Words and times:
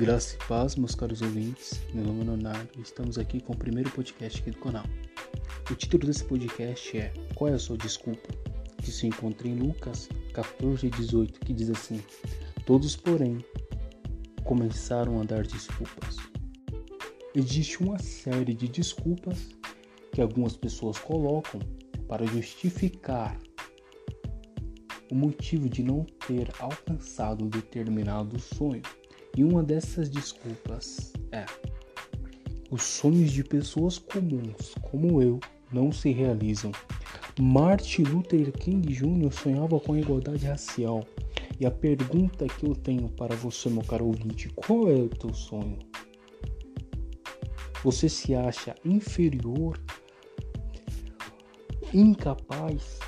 Graça 0.00 0.34
e 0.34 0.48
paz, 0.48 0.76
meus 0.76 0.94
caros 0.94 1.20
ouvintes. 1.20 1.78
Meu 1.92 2.02
nome 2.02 2.22
é 2.22 2.24
Leonardo 2.24 2.70
e 2.78 2.80
estamos 2.80 3.18
aqui 3.18 3.38
com 3.38 3.52
o 3.52 3.56
primeiro 3.56 3.90
podcast 3.90 4.40
aqui 4.40 4.50
do 4.50 4.56
canal. 4.56 4.86
O 5.70 5.74
título 5.74 6.06
desse 6.06 6.24
podcast 6.24 6.96
é 6.96 7.12
Qual 7.34 7.50
é 7.50 7.52
a 7.52 7.58
sua 7.58 7.76
desculpa? 7.76 8.26
Que 8.78 8.90
se 8.90 9.06
encontra 9.06 9.46
em 9.46 9.56
Lucas 9.56 10.08
14 10.32 10.86
e 10.86 10.90
18, 10.90 11.40
que 11.40 11.52
diz 11.52 11.68
assim: 11.68 12.02
Todos, 12.64 12.96
porém, 12.96 13.44
começaram 14.42 15.20
a 15.20 15.24
dar 15.24 15.46
desculpas. 15.46 16.16
Existe 17.34 17.82
uma 17.82 17.98
série 17.98 18.54
de 18.54 18.68
desculpas 18.68 19.50
que 20.12 20.22
algumas 20.22 20.56
pessoas 20.56 20.98
colocam 20.98 21.60
para 22.08 22.24
justificar 22.24 23.38
o 25.12 25.14
motivo 25.14 25.68
de 25.68 25.82
não 25.82 26.06
ter 26.26 26.48
alcançado 26.58 27.44
determinado 27.50 28.38
sonho. 28.40 28.80
E 29.36 29.44
uma 29.44 29.62
dessas 29.62 30.08
desculpas 30.08 31.12
é: 31.30 31.44
os 32.70 32.82
sonhos 32.82 33.32
de 33.32 33.44
pessoas 33.44 33.98
comuns, 33.98 34.74
como 34.90 35.22
eu, 35.22 35.40
não 35.72 35.92
se 35.92 36.10
realizam. 36.10 36.72
Martin 37.40 38.02
Luther 38.02 38.52
King 38.52 38.92
Jr. 38.92 39.32
sonhava 39.32 39.80
com 39.80 39.94
a 39.94 39.98
igualdade 39.98 40.46
racial. 40.46 41.04
E 41.58 41.66
a 41.66 41.70
pergunta 41.70 42.46
que 42.46 42.66
eu 42.66 42.74
tenho 42.74 43.08
para 43.08 43.36
você, 43.36 43.68
meu 43.68 43.82
caro 43.82 44.06
ouvinte, 44.06 44.48
qual 44.50 44.88
é 44.88 44.94
o 44.94 45.08
teu 45.08 45.32
sonho? 45.34 45.78
Você 47.84 48.08
se 48.08 48.34
acha 48.34 48.74
inferior, 48.84 49.78
incapaz 51.92 52.98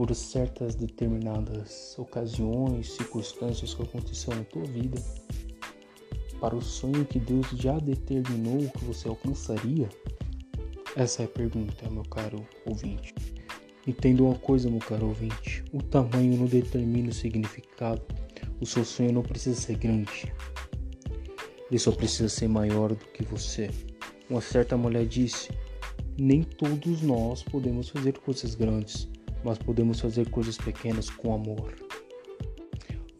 por 0.00 0.14
certas 0.14 0.74
determinadas 0.74 1.94
ocasiões, 1.98 2.92
circunstâncias 2.92 3.74
que 3.74 3.82
aconteceram 3.82 4.38
na 4.38 4.44
tua 4.44 4.64
vida, 4.64 4.98
para 6.40 6.56
o 6.56 6.62
sonho 6.62 7.04
que 7.04 7.18
Deus 7.18 7.46
já 7.50 7.78
determinou 7.78 8.66
que 8.70 8.84
você 8.86 9.08
alcançaria? 9.08 9.90
Essa 10.96 11.20
é 11.20 11.24
a 11.26 11.28
pergunta, 11.28 11.90
meu 11.90 12.02
caro 12.04 12.42
ouvinte. 12.64 13.14
Entenda 13.86 14.22
uma 14.22 14.36
coisa, 14.36 14.70
meu 14.70 14.78
caro 14.78 15.08
ouvinte: 15.08 15.62
o 15.70 15.82
tamanho 15.82 16.38
não 16.38 16.46
determina 16.46 17.10
o 17.10 17.14
significado. 17.14 18.00
O 18.58 18.64
seu 18.64 18.86
sonho 18.86 19.12
não 19.12 19.22
precisa 19.22 19.60
ser 19.60 19.76
grande, 19.76 20.32
ele 21.70 21.78
só 21.78 21.92
precisa 21.92 22.30
ser 22.30 22.48
maior 22.48 22.94
do 22.94 23.04
que 23.04 23.22
você. 23.22 23.68
Uma 24.30 24.40
certa 24.40 24.78
mulher 24.78 25.04
disse: 25.04 25.50
Nem 26.18 26.42
todos 26.42 27.02
nós 27.02 27.42
podemos 27.42 27.90
fazer 27.90 28.16
coisas 28.16 28.54
grandes, 28.54 29.06
mas 29.44 29.58
podemos 29.58 30.00
fazer 30.00 30.28
coisas 30.30 30.56
pequenas 30.56 31.08
com 31.08 31.34
amor. 31.34 31.74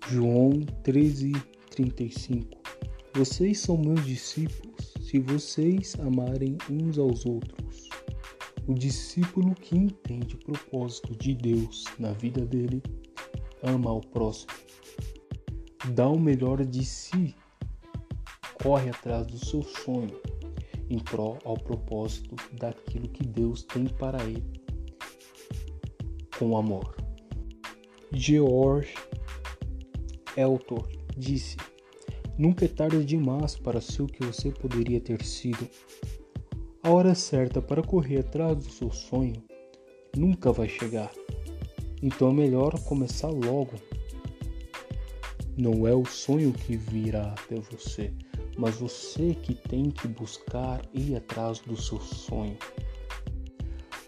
João 0.08 0.60
13:35 0.82 2.58
Vocês 3.14 3.60
são 3.60 3.76
meus 3.76 4.04
discípulos 4.04 4.94
se 5.00 5.18
vocês 5.18 5.96
amarem 6.00 6.56
uns 6.70 6.98
aos 6.98 7.24
outros. 7.26 7.88
O 8.66 8.74
discípulo 8.74 9.54
que 9.54 9.76
entende 9.76 10.36
o 10.36 10.38
propósito 10.38 11.16
de 11.16 11.34
Deus 11.34 11.84
na 11.98 12.12
vida 12.12 12.44
dele 12.44 12.82
ama 13.62 13.90
ao 13.90 14.00
próximo. 14.00 14.52
Dá 15.94 16.08
o 16.08 16.18
melhor 16.18 16.64
de 16.64 16.84
si, 16.84 17.34
corre 18.62 18.90
atrás 18.90 19.26
do 19.26 19.38
seu 19.44 19.62
sonho 19.62 20.20
em 20.88 20.98
prol 20.98 21.38
ao 21.44 21.54
propósito 21.54 22.36
daquilo 22.52 23.08
que 23.08 23.24
Deus 23.24 23.62
tem 23.62 23.86
para 23.86 24.22
ele 24.24 24.60
com 26.40 26.56
amor. 26.56 26.96
George 28.10 28.94
Elton 30.34 30.82
disse: 31.14 31.58
Nunca 32.38 32.64
é 32.64 32.68
tarde 32.68 33.04
demais 33.04 33.56
para 33.56 33.78
ser 33.78 34.02
o 34.02 34.06
que 34.06 34.24
você 34.24 34.50
poderia 34.50 34.98
ter 34.98 35.22
sido. 35.22 35.68
A 36.82 36.90
hora 36.90 37.14
certa 37.14 37.60
para 37.60 37.82
correr 37.82 38.20
atrás 38.20 38.56
do 38.56 38.72
seu 38.72 38.90
sonho 38.90 39.34
nunca 40.16 40.50
vai 40.50 40.66
chegar. 40.66 41.12
Então 42.02 42.30
é 42.30 42.32
melhor 42.32 42.72
começar 42.84 43.28
logo. 43.28 43.74
Não 45.58 45.86
é 45.86 45.94
o 45.94 46.06
sonho 46.06 46.54
que 46.54 46.74
virá 46.74 47.34
até 47.34 47.56
você, 47.56 48.14
mas 48.56 48.76
você 48.76 49.34
que 49.34 49.54
tem 49.54 49.90
que 49.90 50.08
buscar 50.08 50.80
ir 50.94 51.16
atrás 51.16 51.58
do 51.58 51.76
seu 51.76 52.00
sonho. 52.00 52.56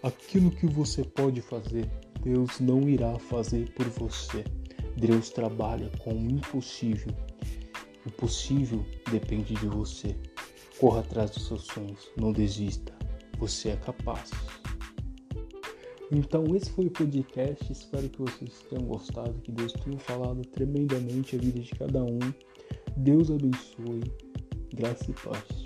Aquilo 0.01 0.49
que 0.49 0.65
você 0.65 1.03
pode 1.03 1.39
fazer 1.39 1.87
Deus 2.23 2.59
não 2.59 2.87
irá 2.87 3.17
fazer 3.19 3.71
por 3.73 3.85
você. 3.89 4.43
Deus 4.95 5.29
trabalha 5.29 5.89
com 5.99 6.13
o 6.13 6.31
impossível. 6.31 7.13
O 8.05 8.11
possível 8.11 8.85
depende 9.11 9.53
de 9.55 9.67
você. 9.67 10.15
Corra 10.79 11.01
atrás 11.01 11.31
dos 11.31 11.47
seus 11.47 11.65
sonhos, 11.65 12.09
não 12.17 12.31
desista. 12.31 12.93
Você 13.39 13.69
é 13.69 13.75
capaz. 13.77 14.31
Então, 16.11 16.55
esse 16.55 16.71
foi 16.71 16.85
o 16.85 16.91
podcast. 16.91 17.71
Espero 17.71 18.09
que 18.09 18.21
vocês 18.21 18.65
tenham 18.69 18.85
gostado, 18.85 19.33
que 19.41 19.51
Deus 19.51 19.73
tenha 19.73 19.99
falado 19.99 20.41
tremendamente 20.47 21.35
a 21.35 21.39
vida 21.39 21.59
de 21.59 21.71
cada 21.71 22.03
um. 22.03 22.19
Deus 22.97 23.31
abençoe. 23.31 24.01
Graça 24.73 25.09
e 25.09 25.13
paz. 25.13 25.62